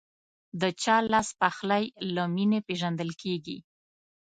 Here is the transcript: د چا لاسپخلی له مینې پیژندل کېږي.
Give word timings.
د 0.61 0.63
چا 0.81 0.95
لاسپخلی 1.11 1.83
له 2.15 2.23
مینې 2.35 2.59
پیژندل 2.67 3.11
کېږي. 3.21 3.57